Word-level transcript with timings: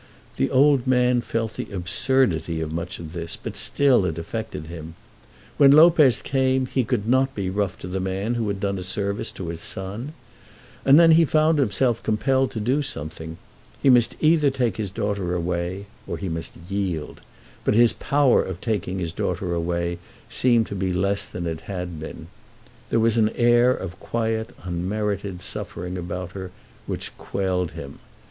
The 0.37 0.49
old 0.49 0.87
man 0.87 1.21
felt 1.21 1.53
the 1.57 1.71
absurdity 1.71 2.59
of 2.59 2.71
much 2.73 2.97
of 2.97 3.13
this, 3.13 3.37
but 3.37 3.55
still 3.55 4.03
it 4.05 4.17
affected 4.17 4.65
him. 4.65 4.95
When 5.57 5.69
Lopez 5.71 6.23
came 6.23 6.65
he 6.65 6.83
could 6.83 7.07
not 7.07 7.35
be 7.35 7.51
rough 7.51 7.77
to 7.81 7.87
the 7.87 7.99
man 7.99 8.33
who 8.33 8.47
had 8.47 8.59
done 8.59 8.79
a 8.79 8.81
service 8.81 9.29
to 9.33 9.49
his 9.49 9.61
son. 9.61 10.13
And 10.85 10.99
then 10.99 11.11
he 11.11 11.23
found 11.23 11.59
himself 11.59 12.01
compelled 12.01 12.49
to 12.49 12.59
do 12.59 12.81
something. 12.81 13.37
He 13.79 13.91
must 13.91 14.15
either 14.19 14.49
take 14.49 14.77
his 14.77 14.89
daughter 14.89 15.35
away, 15.35 15.85
or 16.07 16.17
he 16.17 16.29
must 16.29 16.57
yield. 16.67 17.21
But 17.63 17.75
his 17.75 17.93
power 17.93 18.41
of 18.41 18.59
taking 18.59 18.97
his 18.97 19.13
daughter 19.13 19.53
away 19.53 19.99
seemed 20.29 20.65
to 20.69 20.75
be 20.75 20.93
less 20.93 21.25
than 21.25 21.45
it 21.45 21.61
had 21.69 21.99
been. 21.99 22.25
There 22.89 22.99
was 22.99 23.17
an 23.17 23.29
air 23.35 23.71
of 23.71 23.99
quiet, 23.99 24.49
unmerited 24.63 25.43
suffering 25.43 25.95
about 25.95 26.31
her, 26.31 26.49
which 26.87 27.15
quelled 27.19 27.73
him. 27.73 27.99